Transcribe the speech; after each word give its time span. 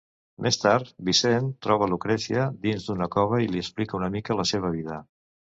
Més 0.43 0.55
tard, 0.61 0.87
Vincent 1.09 1.49
troba 1.67 1.89
Lucrecia 1.91 2.47
dins 2.65 2.89
d'una 2.89 3.11
cova 3.17 3.43
i 3.47 3.53
li 3.53 3.63
explica 3.65 3.99
una 4.03 4.11
mica 4.17 4.39
la 4.41 4.51
seva 4.55 4.77
vida. 4.79 4.99